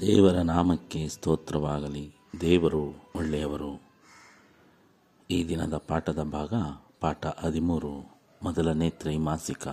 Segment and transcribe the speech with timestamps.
[0.00, 2.14] ದೇವರ ನಾಮಕ್ಕೆ ಸ್ತೋತ್ರವಾಗಲಿ.
[2.40, 3.82] ದೇವರು ಒಳ್ಳೆಯವರು.
[5.30, 6.54] ಈ ದಿನದ ಪಾಠದ ಭಾಗ
[7.00, 9.68] ಪಾಠ ಹದಿಮೂರು, ಮೊದಲನೇ ತ್ರೈಮಾಸಿಕ.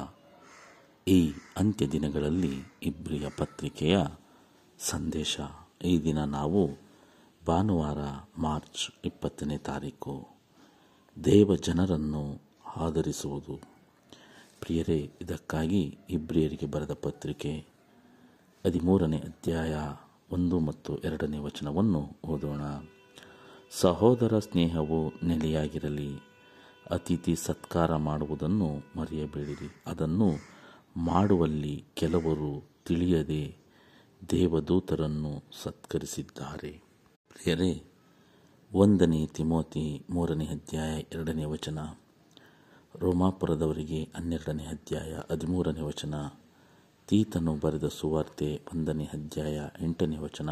[1.08, 3.98] ಈ ಅಂತ್ಯ ದಿನಗಳಲ್ಲಿ ಇಬ್ರಿಯ ಪತ್ರಿಕೆಯ
[4.80, 5.40] ಸಂದೇಶ.
[5.86, 6.70] ಈ ದಿನ ನಾವು
[7.48, 7.98] ಭಾನುವಾರ
[8.38, 10.28] ಮಾರ್ಚ್ ಇಪ್ಪತ್ತನೇ ತಾರೀಕು
[11.24, 12.42] ದೇವ ಜನರನ್ನು
[12.76, 13.62] ಆಧರಿಸುವುದು.
[14.60, 17.66] ಪ್ರಿಯರೇ, ಇದಕ್ಕಾಗಿ ಇಬ್ರಿಯರಿಗೆ ಬರೆದ ಪತ್ರಿಕೆ
[18.66, 19.76] ಹದಿಮೂರನೇ ಅಧ್ಯಾಯ
[20.34, 22.62] ಒಂದು ಮತ್ತು ಎರಡನೇ ವಚನವನ್ನು ಓದೋಣ.
[23.82, 26.16] ಸಹೋದರ ಸ್ನೇಹವು ನೆಲೆಯಾಗಿರಲಿ,
[26.92, 29.84] ಅತಿಥಿ ಸತ್ಕಾರ ಮಾಡುವುದನ್ನು ಮರೆಯಬೇಡಿರಿ.
[29.88, 30.32] ಅದನ್ನು
[30.98, 33.58] ಮಾಡುವಲ್ಲಿ ಕೆಲವರು ತಿಳಿಯದೆ
[34.30, 36.84] ದೇವದೂತರನ್ನು ಸತ್ಕರಿಸಿದ್ದಾರೆ.
[37.30, 37.84] ಪ್ರಿಯರೇ,
[38.74, 41.80] ಒಂದನೇ ತಿಮೋತಿ ಮೂರನೇ ಅಧ್ಯಾಯ ಎರಡನೇ ವಚನ.
[42.96, 46.16] ರೋಮಾಪುರದವರಿಗೆ ಹನ್ನೆರಡನೇ ಅಧ್ಯಾಯ ಹದಿಮೂರನೇ ವಚನ.
[47.08, 50.50] ತೀತನು ಬರೆದ ಸುವಾರ್ತೆ ಒಂದನೇ ಅಧ್ಯಾಯ ಎಂಟನೇ ವಚನ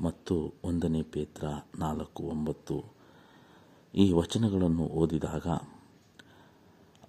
[0.00, 1.44] ಮತ್ತು ಒಂದನೇ ಪೇತ್ರ
[1.78, 2.84] ನಾಲ್ಕು ಒಂಬತ್ತು.
[3.94, 5.46] ಈ ವಚನಗಳನ್ನು ಓದಿದಾಗ,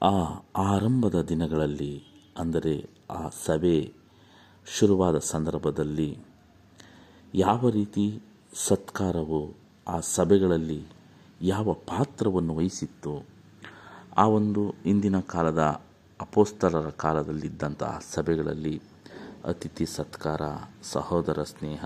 [0.01, 0.15] ಆ
[0.57, 2.03] ಆರಂಭದ ದಿನಗಳಲ್ಲಿ,
[2.37, 3.93] ಅಂದರೆ ಆ ಸಭೆ
[4.79, 6.17] ಶುರುವಾದ ಸಂದರ್ಭದಲ್ಲಿ,
[7.35, 8.21] ಯಾವ ರೀತಿ
[8.53, 9.53] ಸತ್ಕಾರವು
[9.87, 10.83] ಆ ಸಭೆಗಳಲ್ಲಿ
[11.41, 13.25] ಯಾವ ಪಾತ್ರವನ್ನು ವಹಿಸಿತ್ತು,
[14.17, 15.88] ಆ ಒಂದು ಇಂದಿನ ಕಾಲದ
[16.21, 18.81] ಅಪೋಸ್ತಲರ ಕಾಲದಲ್ಲಿದ್ದಂತಹ ಸಭೆಗಳಲ್ಲಿ
[19.45, 20.41] ಅತಿಥಿ ಸತ್ಕಾರ,
[20.83, 21.85] ಸಹೋದರ ಸ್ನೇಹ,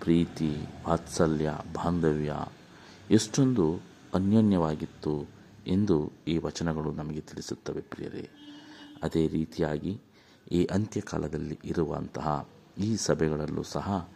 [0.00, 0.56] ಪ್ರೀತಿ,
[0.88, 2.34] ವಾತ್ಸಲ್ಯ, ಬಾಂಧವ್ಯ
[3.10, 3.80] ಎಷ್ಟೊಂದು
[4.14, 5.26] ಅನ್ಯೋನ್ಯವಾಗಿತ್ತು
[5.66, 8.28] ಎಂದು ಈ ವಚನಗಳು ನಮಗೆ ತಿಳಿಸುತ್ತವೆ ಪ್ರಿಯರೇ.
[9.02, 10.00] ಅದೇ ರೀತಿಯಾಗಿ
[10.52, 14.08] ಈ ಅಂತ್ಯಕಾಲದಲ್ಲಿ ಇರುವಂತಹ ಈ ಸಭೆಗಳಲ್ಲೂ ಸಹ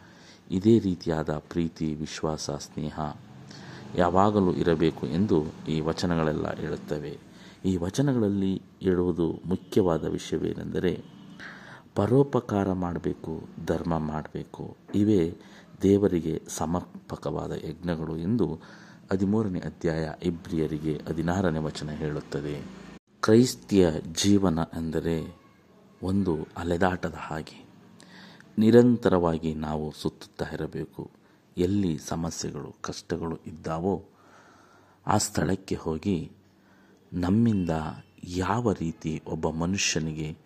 [0.51, 2.99] ಇದೇ ರೀತಿಯಾದ ಪ್ರೀತಿ, ವಿಶ್ವಾಸ, ಸ್ನೇಹ
[3.95, 7.33] ಯಾವಾಗಲೂ ಇರಬೇಕು ಎಂದು ಈ ವಚನಗಳೆಲ್ಲ ಹೇಳುತ್ತವೆ.
[7.65, 11.03] ಈ ವಚನಗಳಲ್ಲಿ ಹೇಳುವುದು ಮುಖ್ಯವಾದ ವಿಷಯವೇನೆಂದರೆ
[11.95, 14.77] ಪರೋಪಕಾರ ಮಾಡಬೇಕು, ಧರ್ಮ ಮಾಡಬೇಕು.
[14.95, 15.37] ಇವೇ
[15.81, 18.59] ದೇವರಿಗೆ ಸಮರ್ಪಕವಾದ ಯಜ್ಞಗಳು ಎಂದು
[19.11, 22.55] ಹದಿಮೂರನೇ ಅಧ್ಯಾಯ ಇಬ್ರಿಯರಿಗೆ ಹದಿನಾರನೇ ವಚನ ಹೇಳುತ್ತದೆ.
[23.21, 23.89] ಕ್ರೈಸ್ತಿಯ
[24.23, 25.17] ಜೀವನ ಎಂದರೆ
[26.03, 27.65] ಒಂದು ಅಲೆದಾಟದ ಹಾಗೆ.
[28.57, 31.11] ನಿರಂತರವಾಗಿ ನಾವು ಸುತ್ತುತ್ತಾ ಇರಬೇಕು.
[31.57, 34.05] ಎಲ್ಲಿ ಸಮಸ್ಯೆಗಳು, ಕಷ್ಟಗಳು ಇದ್ದಾವೋ
[35.07, 36.31] ಆ ಸ್ಥಳಕ್ಕೆ ಹೋಗಿ
[37.13, 37.69] ನಮ್ಮಿಂದ
[38.23, 40.37] ಯಾವ ರೀತಿ ಒಬ್ಬ ಮನುಷ್ಯನಿಗೆ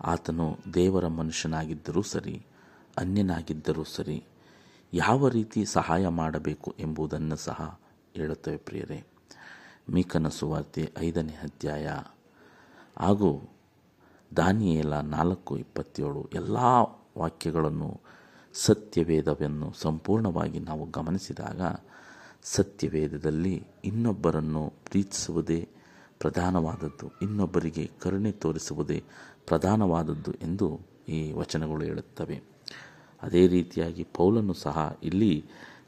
[0.00, 2.46] ಆತನು ದೇವರ ಮನುಷ್ಯನಾಗಿದ್ದರೂ ಸರಿ,
[2.98, 4.24] ಅನ್ಯನಾಗಿದ್ದರೂ ಸರಿ,
[4.92, 7.80] ಯಾವ ರೀತಿ ಸಹಾಯ ಮಾಡಬೇಕು ಎಂಬುದನ್ನು ಸಹ
[8.14, 9.04] ಹೇಳುತ್ತವೆ ಪ್ರಿಯರೇ.
[9.90, 11.88] ಮೀಕನ ಸುವಾರ್ತೆ ಐದನೇ ಅಧ್ಯಾಯ.
[12.98, 13.48] ಹಾಗೂ
[14.36, 16.56] ದಾನಿಯೇಲ ನಾಲ್ಕು ಇಪ್ಪತ್ತೇಳು ಎಲ್ಲ
[17.18, 18.00] ವಾಕ್ಯಗಳನ್ನು
[18.54, 21.60] ಸತ್ಯವೇದವನ್ನು ಸಂಪೂರ್ಣವಾಗಿ ನಾವು ಗಮನಿಸಿದಾಗ,
[22.42, 25.68] ಸತ್ಯವೇದದಲ್ಲಿ ಇನ್ನೊಬ್ಬರನ್ನು ಪ್ರೀತಿಸುವುದೇ
[26.18, 27.12] ಪ್ರಧಾನವಾದದ್ದು.
[27.22, 29.04] ಇನ್ನೊಬ್ಬರಿಗೆ ಕರುಣೆ ತೋರಿಸುವುದೇ
[29.46, 32.42] ಪ್ರಧಾನವಾದದ್ದು ಎಂದು ಈ ವಚನಗಳು ಹೇಳುತ್ತವೆ.
[33.22, 35.44] ಅದೇ ರೀತಿಯಾಗಿ ಪೌಲನ್ನು ಸಹ ಇಲ್ಲಿ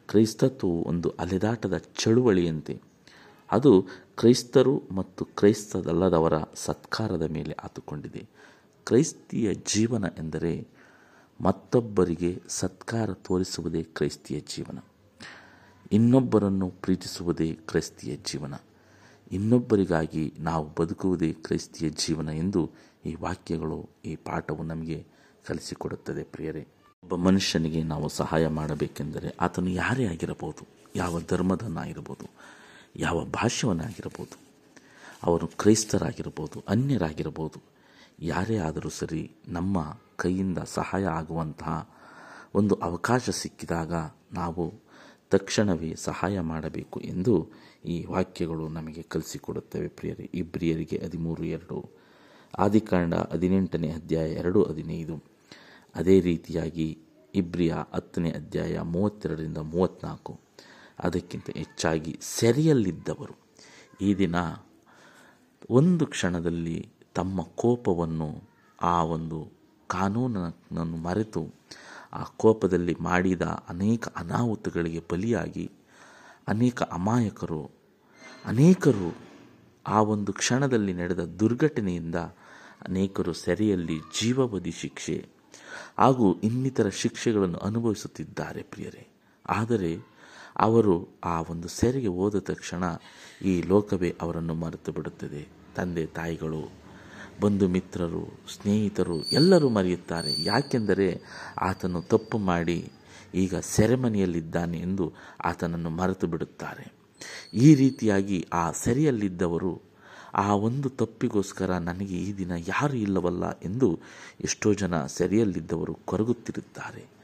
[0.08, 2.80] ಕ್ರೈಸ್ತತ್ವವು ಒಂದು ಅಲೆದಾಟದ ಚಳುವಳಿಯಂತೆ.
[3.50, 3.86] ಅದು
[4.16, 8.28] ಕ್ರೈಸ್ತರು ಮತ್ತು ಕ್ರೈಸ್ತದಲ್ಲದವರ ಸತ್ಕಾರದ ಮೇಲೆ ಆತುಕೊಂಡಿದೆ.
[8.84, 10.68] ಕ್ರೈಸ್ತಿಯ ಜೀವನ ಎಂದರೆ
[11.40, 14.78] ಮತ್ತೊಬ್ಬರಿಗೆ ಸತ್ಕಾರ ತೋರಿಸುವುದೇ ಕ್ರೈಸ್ತಿಯ ಜೀವನ.
[15.92, 18.54] ಇನ್ನೊಬ್ಬರನ್ನು ಪ್ರೀತಿಸುವುದೇ ಕ್ರೈಸ್ತಿಯ ಜೀವನ.
[19.32, 22.70] ಇನ್ನೊಬ್ಬರಿಗಾಗಿ ನಾವು ಬದುಕುವುದೇ ಕ್ರೈಸ್ತಿಯ ಜೀವನ ಎಂದು
[23.06, 25.06] ಈ ವಾಕ್ಯಗಳು, ಈ ಪಾಠವು ನಮಗೆ
[25.46, 26.22] ಕಲಿಸಿಕೊಡುತ್ತದೆ.
[26.22, 26.66] ಪ್ರಿಯರೇ,
[27.02, 30.66] ಒಬ್ಬ ಮನುಷ್ಯನಿಗೆ ನಾವು ಸಹಾಯ ಮಾಡಬೇಕೆಂದರೆ ಆತನು ಯಾರೇ ಆಗಿರಬಹುದು,
[30.96, 32.30] ಯಾವ ಧರ್ಮದನ್ನಾಗಿರ್ಬೋದು
[32.96, 34.46] ಯಾವ ಭಾಷ್ಯವನ್ನಾಗಿರ್ಬೋದು
[35.22, 37.62] ಅವರು ಕ್ರೈಸ್ತರಾಗಿರ್ಬೋದು ಅನ್ಯರಾಗಿರ್ಬೋದು
[38.20, 41.90] ಯಾರೇ ಆದರೂ ಸರಿ ನಮ್ಮ ಕೈಯಿಂದ ಸಹಾಯ ಆಗುವಂತಹ
[42.54, 43.92] ಒಂದು ಅವಕಾಶ ಸಿಕ್ಕಿದಾಗ
[44.32, 44.85] ನಾವು
[45.30, 47.50] ತಕ್ಷಣವೇ ಸಹಾಯ ಮಾಡಬೇಕು ಎಂದು
[47.84, 49.88] ಈ ವಾಕ್ಯಗಳು ನಮಗೆ ಕಲಿಸಿಕೊಡುತ್ತವೆ.
[49.88, 51.90] ಪ್ರಿಯರೇ, ಇಬ್ರಿಯರಿಗೆ ಹದಿಮೂರು ಎರಡು,
[52.58, 55.22] ಆದಿಕಾಂಡ ಹದಿನೆಂಟನೇ ಅಧ್ಯಾಯ ಎರಡು ಹದಿನೈದು.
[55.96, 56.98] ಅದೇ ರೀತಿಯಾಗಿ
[57.34, 60.40] ಇಬ್ರಿಯ ಹತ್ತನೇ ಅಧ್ಯಾಯ ಮೂವತ್ತೆರಡರಿಂದ ಮೂವತ್ತ್ನಾಲ್ಕು
[60.98, 63.36] ಅದಕ್ಕಿಂತ ಹೆಚ್ಚಾಗಿ ಸೆರೆಯಲ್ಲಿದ್ದವರು
[64.00, 64.34] ಈ ದಿನ
[65.70, 68.42] ಒಂದು ಕ್ಷಣದಲ್ಲಿ ತಮ್ಮ ಕೋಪವನ್ನು
[68.82, 69.52] ಆ ಒಂದು
[69.88, 71.54] ಕಾನೂನನ್ನು ಮರೆತು
[72.12, 75.70] ಆ ಕೋಪದಲ್ಲಿ ಮಾಡಿದ ಅನೇಕ ಅನಾಹುತಗಳಿಗೆ ಬಲಿಯಾಗಿ
[76.48, 77.70] ಅನೇಕ ಅಮಾಯಕರು,
[78.44, 79.16] ಅನೇಕರು
[79.86, 82.14] ಆ ಒಂದು ಕ್ಷಣದಲ್ಲಿ ನಡೆದ ದುರ್ಘಟನೆಯಿಂದ
[82.82, 85.26] ಅನೇಕರು ಸೆರೆಯಲ್ಲಿ ಜೀವಾವಧಿ ಶಿಕ್ಷೆ
[85.98, 89.08] ಹಾಗೂ ಇನ್ನಿತರ ಶಿಕ್ಷೆಗಳನ್ನು ಅನುಭವಿಸುತ್ತಿದ್ದಾರೆ ಪ್ರಿಯರೇ.
[89.46, 89.98] ಆದರೆ
[90.56, 92.84] ಅವರು ಆ ಒಂದು ಸೆರೆಗೆ ಹೋದ ತಕ್ಷಣ
[93.44, 96.85] ಈ ಲೋಕವೇ ಅವರನ್ನು ಮರೆತು ಬಿಡುತ್ತದೆ ತಂದೆ, ತಾಯಿಗಳು
[97.40, 100.44] ಬಂಧು ಮಿತ್ರರು, ಸ್ನೇಹಿತರು ಎಲ್ಲರೂ ಮರೆಯುತ್ತಾರೆ.
[100.44, 101.20] ಯಾಕೆಂದರೆ
[101.60, 102.92] ಆತನು ತಪ್ಪು ಮಾಡಿ
[103.34, 105.12] ಈಗ ಸೆರೆಮನೆಯಲ್ಲಿದ್ದಾನೆ ಎಂದು
[105.44, 106.92] ಆತನನ್ನು ಮರೆತು ಬಿಡುತ್ತಾರೆ.
[107.54, 109.82] ಈ ರೀತಿಯಾಗಿ ಆ ಸೆರೆಯಲ್ಲಿದ್ದವರು,
[110.34, 113.98] ಆ ಒಂದು ತಪ್ಪಿಗೋಸ್ಕರ ನನಗೆ ಈ ದಿನ ಯಾರು ಇಲ್ಲವಲ್ಲ ಎಂದು
[114.44, 117.16] ಎಷ್ಟೋ ಜನ ಸೆರೆಯಲ್ಲಿದ್ದವರು ಕೊರಗುತ್ತಿರುತ್ತಾರೆ.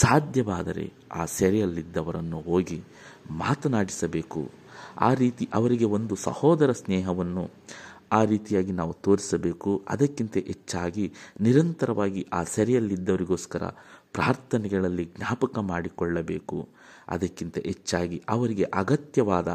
[0.00, 2.82] ಸಾಧ್ಯವಾದರೆ ಆ ಸೆರೆಯಲ್ಲಿದ್ದವರನ್ನು ಹೋಗಿ
[3.30, 4.50] ಮಾತನಾಡಿಸಬೇಕು.
[5.00, 7.50] ಆ ರೀತಿ ಅವರಿಗೆ ಒಂದು ಸಹೋದರ ಸ್ನೇಹವನ್ನು
[8.14, 9.70] ಆ ರೀತಿಯಾಗಿ ನಾವು ತೋರಿಸಬೇಕು.
[9.88, 13.62] ಅದಕ್ಕಿಂತ ಹೆಚ್ಚಾಗಿ ನಿರಂತರವಾಗಿ ಆ ಸೆರೆಯಲ್ಲಿದ್ದವರಿಗೋಸ್ಕರ
[14.12, 16.58] ಪ್ರಾರ್ಥನೆಗಳಲ್ಲಿ ಜ್ಞಾಪಕ ಮಾಡಿಕೊಳ್ಳಬೇಕು.
[17.08, 19.48] ಅದಕ್ಕಿಂತ ಹೆಚ್ಚಾಗಿ ಅವರಿಗೆ ಅಗತ್ಯವಾದ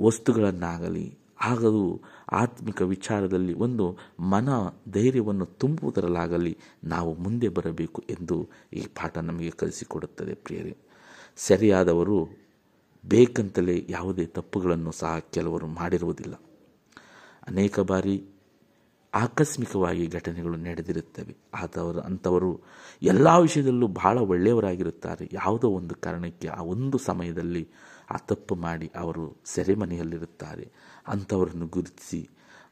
[0.00, 1.06] ವಸ್ತುಗಳನ್ನಾಗಲಿ
[1.40, 2.00] ಆಗದು
[2.32, 3.86] ಆತ್ಮಿಕ ವಿಚಾರದಲ್ಲಿ ಒಂದು
[4.20, 4.48] ಮನ
[4.92, 6.52] ಧೈರ್ಯವನ್ನು ತುಂಬುವುದರಲ್ಲಾಗಲಿ
[6.84, 8.36] ನಾವು ಮುಂದೆ ಬರಬೇಕು ಎಂದು
[8.72, 10.76] ಈ ಪಾಠ ನಮಗೆ ಕಲಿಸಿಕೊಡುತ್ತದೆ ಪ್ರಿಯರೇ.
[11.36, 12.18] ಸರಿಯಾದವರು
[13.04, 16.34] ಬೇಕಂತಲೇ ಯಾವುದೇ ತಪ್ಪುಗಳನ್ನು ಸಹ ಕೆಲವರು ಮಾಡಿರುವುದಿಲ್ಲ.
[17.48, 18.24] ಅನೇಕ ಬಾರಿ
[19.14, 21.36] ಆಕಸ್ಮಿಕವಾಗಿ ಘಟನೆಗಳು ನಡೆದಿರುತ್ತವೆ.
[21.54, 22.60] ಆದವರು, ಅಂಥವರು
[23.02, 25.28] ಎಲ್ಲ ವಿಷಯದಲ್ಲೂ ಬಹಳ ಒಳ್ಳೆಯವರಾಗಿರುತ್ತಾರೆ.
[25.32, 27.68] ಯಾವುದೋ ಒಂದು ಕಾರಣಕ್ಕೆ ಆ ಒಂದು ಸಮಯದಲ್ಲಿ
[28.10, 30.72] ಆ ತಪ್ಪು ಮಾಡಿ ಅವರು ಸೆರೆಮನೆಯಲ್ಲಿರುತ್ತಾರೆ.
[31.08, 32.28] ಅಂಥವರನ್ನು ಗುರುತಿಸಿ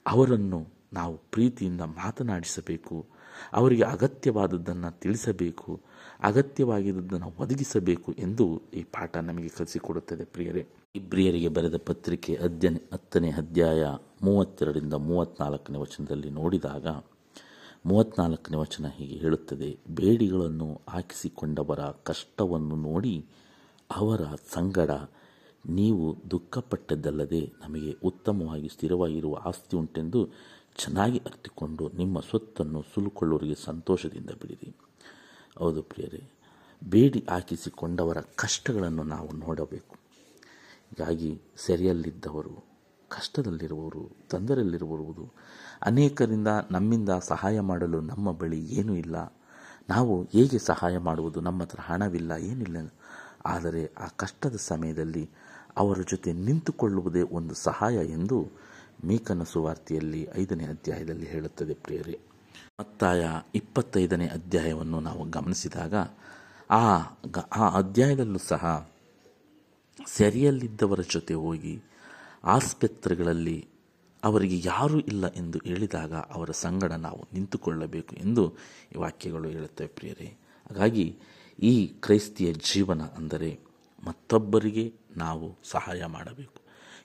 [0.07, 3.07] ಅವರನ್ನು ನಾವು ಪ್ರೀತಿಯಿಂದ ಮಾತನಾಡಿಸಬೇಕು.
[3.55, 5.81] ಅವರಿಗೆ ಅಗತ್ಯವಾದದ್ದನ್ನು ತಿಳಿಸಬೇಕು
[6.23, 10.63] ಅಗತ್ಯವಾಗಿದ್ದನ್ನು ಒದಗಿಸಬೇಕು ಎಂದು ಈ ಪಾಠ ನಮಗೆ ಕಲಿಸಿಕೊಡುತ್ತದೆ ಪ್ರಿಯರೇ.
[10.95, 13.83] ಇಬ್ರಿಯರಿಗೆ ಬರೆದ ಪತ್ರಿಕೆ ಅಧ್ಯಯನ ಹತ್ತನೇ ಅಧ್ಯಾಯ
[14.23, 16.87] ಮೂವತ್ತೆರಡರಿಂದ ಮೂವತ್ತ್ನಾಲ್ಕನೇ ವಚನದಲ್ಲಿ ನೋಡಿದಾಗ
[17.87, 23.15] ಮೂವತ್ತ್ನಾಲ್ಕನೇ ವಚನ ಹೀಗೆ ಹೇಳುತ್ತದೆ, ಬೇಡಿಗಳನ್ನು ಹಾಕಿಸಿಕೊಂಡವರ ಕಷ್ಟವನ್ನು ನೋಡಿ
[23.91, 24.23] ಅವರ
[24.55, 24.91] ಸಂಗಡ
[25.67, 30.21] ನೀವು ದುಃಖಪಟ್ಟದ್ದಲ್ಲದೆ ನಮಗೆ ಉತ್ತಮವಾಗಿ ಸ್ಥಿರವಾಗಿರುವ ಆಸ್ತಿ ಉಂಟೆಂದು
[30.77, 34.77] ಚೆನ್ನಾಗಿ ಅರ್ಥಿಕೊಂಡು ನಿಮ್ಮ ಸ್ವತ್ತನ್ನು ಸುಲುಕೊಳ್ಳುವರಿಗೆ ಸಂತೋಷದಿಂದ ಬಿಡಿರಿ.
[35.59, 36.31] ಹೌದು ಪ್ರಿಯರೇ,
[36.85, 39.97] ಬೇಡಿ ಹಾಕಿಸಿಕೊಂಡವರ ಕಷ್ಟಗಳನ್ನು ನಾವು ನೋಡಬೇಕು.
[40.91, 42.65] ಹೀಗಾಗಿ ಸೆರೆಯಲ್ಲಿದ್ದವರು,
[43.09, 45.33] ಕಷ್ಟದಲ್ಲಿರುವವರು, ತೊಂದರೆಯಲ್ಲಿರುವವರು,
[45.83, 49.35] ಅನೇಕರಿಂದ ನಮ್ಮಿಂದ ಸಹಾಯ ಮಾಡಲು ನಮ್ಮ ಬಳಿ ಏನೂ ಇಲ್ಲ.
[49.89, 51.41] ನಾವು ಹೇಗೆ ಸಹಾಯ ಮಾಡುವುದು?
[51.41, 52.95] ನಮ್ಮ ಹತ್ರ ಹಣವಿಲ್ಲ, ಏನಿಲ್ಲ.
[53.47, 55.31] ಆದರೆ ಆ ಕಷ್ಟದ ಸಮಯದಲ್ಲಿ
[55.77, 58.49] ಅವರ ಜೊತೆ ನಿಂತುಕೊಳ್ಳುವುದೇ ಒಂದು ಸಹಾಯ ಎಂದು
[59.05, 62.17] ಮೀಕನ ಸುವಾರ್ತೆಯಲ್ಲಿ ಐದನೇ ಅಧ್ಯಾಯದಲ್ಲಿ ಹೇಳುತ್ತದೆ, ಪ್ರಿಯರಿ.
[62.81, 63.23] ಮತ್ತಾಯ
[63.55, 65.95] ಇಪ್ಪತ್ತೈದನೇ ಅಧ್ಯಾಯವನ್ನು ನಾವು ಗಮನಿಸಿದಾಗ,
[66.71, 66.85] ಆ
[67.53, 68.93] ಆ ಅಧ್ಯಾಯದಲ್ಲೂ ಸಹ
[69.99, 71.75] ಸೆರೆಯಲ್ಲಿದ್ದವರ ಜೊತೆ ಹೋಗಿ
[72.45, 73.59] ಆಸ್ಪತ್ರೆಗಳಲ್ಲಿ
[74.25, 78.45] ಅವರಿಗೆ ಯಾರೂ ಇಲ್ಲ ಎಂದು ಹೇಳಿದಾಗ ಅವರ ಸಂಗಡ ನಾವು ನಿಂತುಕೊಳ್ಳಬೇಕು ಎಂದು
[78.95, 80.29] ಈ ವಾಕ್ಯಗಳು ಹೇಳುತ್ತವೆ, ಪ್ರಿಯರೇ.
[80.71, 81.07] ಹಾಗಾಗಿ
[81.59, 83.51] ಈ ಕ್ರೈಸ್ತಿಯ ಜೀವನ ಅಂದರೆ
[84.05, 86.59] ಮತ್ತೊಬ್ಬರಿಗೆ ನಾವು ಸಹಾಯ ಮಾಡಬೇಕು.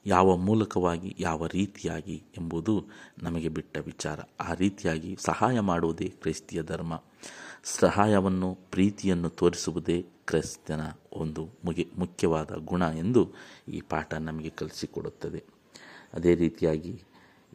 [0.08, 2.86] ಯಾವ ಮೂಲಕವಾಗಿ, ಯಾವ ರೀತಿಯಾಗಿ ಎಂಬುದು
[3.24, 4.20] ನಮಗೆ ಬಿಟ್ಟ ವಿಚಾರ.
[4.40, 7.04] ಆ ರೀತಿಯಾಗಿ ಸಹಾಯ ಮಾಡುವುದೇ ಕ್ರೈಸ್ತಿಯ ಧರ್ಮ.
[7.64, 10.82] ಸಹಾಯವನ್ನು, ಪ್ರೀತಿಯನ್ನು ತೋರಿಸುವುದೇ ಕ್ರೈಸ್ತನ
[11.14, 13.34] ಒಂದು ಮುಗಿ ಮುಖ್ಯವಾದ ಗುಣ ಎಂದು
[13.68, 15.44] ಈ ಪಾಠ ನಮಗೆ ಕಲಿಸಿಕೊಡುತ್ತದೆ.
[16.14, 17.04] ಅದೇ ರೀತಿಯಾಗಿ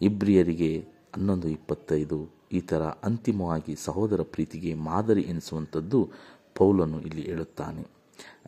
[0.03, 0.85] ಇಬ್ರಿಯರಿಗೆ
[1.15, 6.11] ಹನ್ನೊಂದು ಇಪ್ಪತ್ತೈದು ಈ ಥರ ಅಂತಿಮವಾಗಿ ಸಹೋದರ ಪ್ರೀತಿಗೆ ಮಾದರಿ ಎನಿಸುವಂಥದ್ದು
[6.55, 7.87] ಪೌಲನು ಇಲ್ಲಿ ಹೇಳುತ್ತಾನೆ.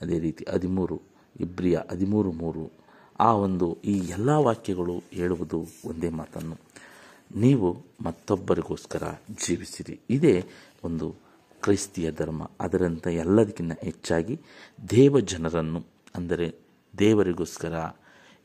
[0.03, 1.01] ಅದೇ ರೀತಿ ಹದಿಮೂರು,
[1.41, 2.84] ಇಬ್ರಿಯ ಹದಿಮೂರು ಮೂರು
[3.21, 6.57] ಆ ಒಂದು ಈ ಎಲ್ಲ ವಾಕ್ಯಗಳು ಹೇಳುವುದು ಒಂದೇ ಮಾತನ್ನು.
[7.37, 9.03] ನೀವು ಮತ್ತೊಬ್ಬರಿಗೋಸ್ಕರ
[9.47, 10.01] ಜೀವಿಸಿರಿ.
[10.11, 10.45] ಇದೇ
[10.85, 11.15] ಒಂದು
[11.63, 12.51] ಕ್ರೈಸ್ತಿಯ ಧರ್ಮ.
[12.61, 14.41] ಅದರಂತೆ ಎಲ್ಲದಕ್ಕಿಂತ ಹೆಚ್ಚಾಗಿ
[14.91, 16.55] ದೇವ ಜನರನ್ನು, ಅಂದರೆ
[16.99, 17.97] ದೇವರಿಗೋಸ್ಕರ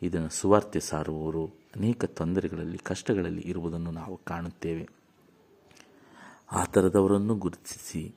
[0.01, 4.89] ಇದನ್ನು ಸುವಾರ್ತೆ ಸಾರುವವರು ಅನೇಕ ತೊಂದರೆಗಳಲ್ಲಿ, ಕಷ್ಟಗಳಲ್ಲಿ ಇರುವುದನ್ನು ನಾವು ಕಾಣುತ್ತೇವೆ.
[6.51, 8.15] ಆ ಥರದವರನ್ನು ಗುರುತಿಸಿ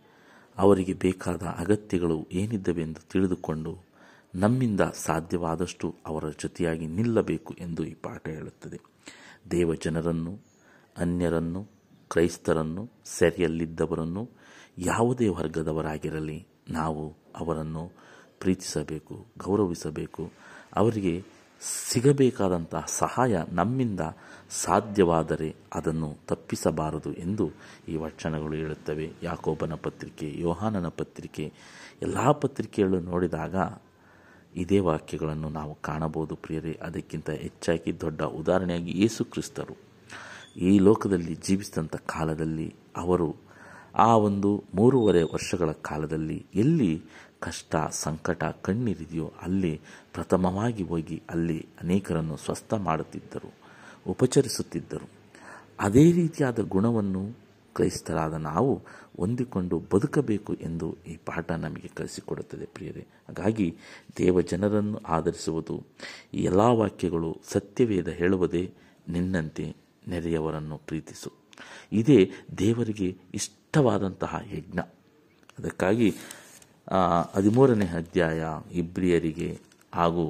[0.58, 3.91] ಅವರಿಗೆ ಬೇಕಾದ ಅಗತ್ಯಗಳು ಏನಿದ್ದವೆಂದು ತಿಳಿದುಕೊಂಡು
[4.34, 8.80] ನಮ್ಮಿಂದ ಸಾಧ್ಯವಾದಷ್ಟು ಅವರ ಜೊತೆಯಾಗಿ ನಿಲ್ಲಬೇಕು ಎಂದು ಈ ಪಾಠ ಹೇಳುತ್ತದೆ.
[9.50, 10.38] ದೇವ ಜನರನ್ನು
[10.96, 11.68] ಅನ್ಯರನ್ನು,
[12.08, 14.30] ಕ್ರೈಸ್ತರನ್ನು, ಸೆರೆಯಲ್ಲಿದ್ದವರನ್ನು,
[14.78, 17.92] ಯಾವುದೇ ವರ್ಗದವರಾಗಿರಲಿ ನಾವು ಅವರನ್ನು
[18.40, 20.32] ಪ್ರೀತಿಸಬೇಕು, ಗೌರವಿಸಬೇಕು.
[20.76, 21.24] ಅವರಿಗೆ
[21.92, 24.00] ಸಿಗಬೇಕಾದಂತಹ ಸಹಾಯ ನಮ್ಮಿಂದ
[24.50, 27.50] ಸಾಧ್ಯವಾದರೆ ಅದನ್ನು ತಪ್ಪಿಸಬಾರದು ಎಂದು
[27.88, 29.12] ಈ ವಚನಗಳು ಹೇಳುತ್ತವೆ.
[29.22, 31.52] ಯಾಕೋಬನ ಪತ್ರಿಕೆ, ಯೋಹಾನನ ಪತ್ರಿಕೆ,
[32.02, 33.56] ಎಲ್ಲ ಪತ್ರಿಕೆಗಳು ನೋಡಿದಾಗ
[34.56, 36.78] ಇದೇ ವಾಕ್ಯಗಳನ್ನು ನಾವು ಕಾಣಬಹುದು ಪ್ರಿಯರೇ.
[36.82, 39.76] ಅದಕ್ಕಿಂತ ಹೆಚ್ಚಾಗಿ ದೊಡ್ಡ ಉದಾಹರಣೆಯಾಗಿ ಯೇಸು ಕ್ರಿಸ್ತರು.
[40.56, 43.36] ಈ ಲೋಕದಲ್ಲಿ ಜೀವಿಸಿದಂಥ ಕಾಲದಲ್ಲಿ ಅವರು
[43.94, 47.02] ಆ ಒಂದು ಮೂರುವರೆ ವರ್ಷಗಳ ಕಾಲದಲ್ಲಿ ಎಲ್ಲಿ
[47.40, 49.80] ಕಷ್ಟ, ಸಂಕಟ, ಕಣ್ಣೀರಿದೆಯೋ ಅಲ್ಲಿ
[50.12, 53.52] ಪ್ರಥಮವಾಗಿ ಹೋಗಿ ಅಲ್ಲಿ ಅನೇಕರನ್ನು ಸ್ವಸ್ಥ ಮಾಡುತ್ತಿದ್ದರು,
[54.06, 55.08] ಉಪಚರಿಸುತ್ತಿದ್ದರು.
[55.80, 57.41] ಅದೇ ರೀತಿಯಾದ ಗುಣವನ್ನು
[57.74, 58.72] ಕ್ರೈಸ್ತರಾದ ನಾವು
[59.16, 63.04] ಹೊಂದಿಕೊಂಡು ಬದುಕಬೇಕು ಎಂದು ಈ ಪಾಠ ನಮಗೆ ಕಲಿಸಿಕೊಡುತ್ತದೆ ಪ್ರಿಯರೇ.
[63.28, 63.76] ಹಾಗಾಗಿ
[64.18, 65.76] ದೇವ ಜನರನ್ನು ಆಧರಿಸುವುದು,
[66.34, 68.64] ಈ ಎಲ್ಲ ವಾಕ್ಯಗಳು ಸತ್ಯವೇದ ಹೇಳುವುದೇ
[69.08, 69.66] ನಿನ್ನಂತೆ
[70.08, 71.30] ನೆರೆಯವರನ್ನು ಪ್ರೀತಿಸು.
[71.92, 74.80] ಇದೇ ದೇವರಿಗೆ ಇಷ್ಟವಾದಂತಹ ಯಜ್ಞ.
[75.58, 76.08] ಅದಕ್ಕಾಗಿ
[77.34, 79.48] ಹದಿಮೂರನೇ ಅಧ್ಯಾಯ ಇಬ್ರಿಯರಿಗೆ
[79.94, 80.24] ಹಾಗೂ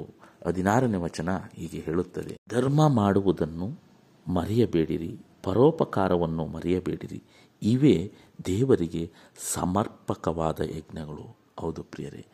[0.46, 2.34] ಹದಿನಾರನೇ ವಚನ ಹೀಗೆ ಹೇಳುತ್ತದೆ.
[2.50, 3.68] ಧರ್ಮ ಮಾಡುವುದನ್ನು
[4.26, 5.12] ಮರೆಯಬೇಡಿರಿ.
[5.42, 7.22] ಪರೋಪಕಾರವನ್ನು ಮರೆಯಬೇಡಿರಿ.
[7.62, 8.12] ಇವೇ
[8.46, 9.12] ದೇವರಿಗೆ
[9.52, 11.36] ಸಮರ್ಪಕವಾದ ಯಜ್ಞಗಳು.
[11.60, 12.26] ಹೌದು ಪ್ರಿಯರೇ,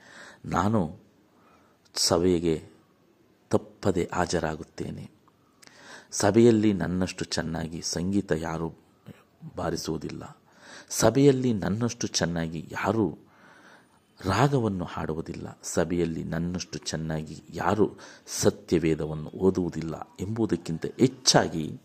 [0.45, 0.97] ನಾನು
[1.95, 2.69] ಸಭೆಗೆ
[3.51, 5.11] ತಪ್ಪದೆ ಹಾಜರಾಗುತ್ತೇನೆ.
[6.11, 8.75] ಸಭೆಯಲ್ಲಿ ನನ್ನಷ್ಟು ಚೆನ್ನಾಗಿ ಸಂಗೀತ ಯಾರೂ
[9.57, 10.39] ಬಾರಿಸುವುದಿಲ್ಲ.
[10.89, 13.19] ಸಭೆಯಲ್ಲಿ ನನ್ನಷ್ಟು ಚೆನ್ನಾಗಿ ಯಾರೂ
[14.25, 15.59] ರಾಗವನ್ನು ಹಾಡುವುದಿಲ್ಲ.
[15.63, 17.97] ಸಭೆಯಲ್ಲಿ ನನ್ನಷ್ಟು ಚೆನ್ನಾಗಿ ಯಾರು
[18.27, 21.81] ಸತ್ಯವೇದವನ್ನು ಓದುವುದಿಲ್ಲ ಎಂಬುದಕ್ಕಿಂತ ಹೆಚ್ಚಾಗಿ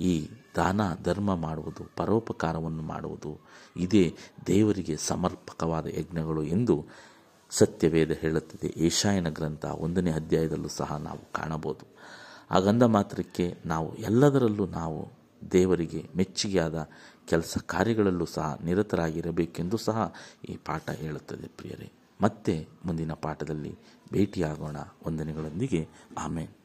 [0.00, 3.40] ಈ ದಾನ ಧರ್ಮ ಮಾಡುವುದು, ಪರೋಪಕಾರವನ್ನು ಮಾಡುವುದು,
[3.76, 6.86] ಇದೇ ದೇವರಿಗೆ ಸಮರ್ಪಕವಾದ ಯಜ್ಞಗಳು ಎಂದು
[7.50, 8.74] ಸತ್ಯವೇದ ಹೇಳುತ್ತದೆ.
[8.76, 11.86] ಏಷಾಯನ ಗ್ರಂಥ ಒಂದನೇ ಅಧ್ಯಾಯದಲ್ಲೂ ಸಹ ನಾವು ಕಾಣಬಹುದು.
[12.50, 15.08] ಹಾಗಂದ ಮಾತ್ರಕ್ಕೆ ನಾವು ಎಲ್ಲದರಲ್ಲೂ ನಾವು
[15.52, 16.88] ದೇವರಿಗೆ ಮೆಚ್ಚುಗೆಯಾದ
[17.28, 20.14] ಕೆಲಸ ಕಾರ್ಯಗಳಲ್ಲೂ ಸಹ ನಿರತರಾಗಿರಬೇಕೆಂದು ಸಹ
[20.48, 21.92] ಈ ಪಾಠ ಹೇಳುತ್ತದೆ ಪ್ರಿಯರೇ.
[22.20, 23.78] ಮತ್ತೆ ಮುಂದಿನ ಪಾಠದಲ್ಲಿ
[24.12, 24.76] ಭೇಟಿಯಾಗೋಣ.
[25.06, 25.88] ವಂದನೆಗಳೊಂದಿಗೆ.
[26.18, 26.57] ಆಮೇಲೆ